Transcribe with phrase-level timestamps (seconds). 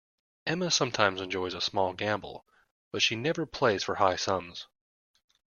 [0.47, 2.43] Emma sometimes enjoys a small gamble,
[2.91, 4.65] but she never plays for high sums